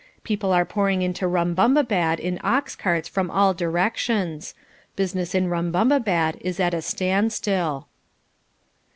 [0.23, 4.55] People are pouring into Rumbumbabad in ox carts from all directions.
[4.95, 7.87] Business in Rumbumbabad is at a standstill.